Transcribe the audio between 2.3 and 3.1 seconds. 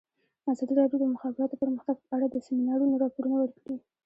سیمینارونو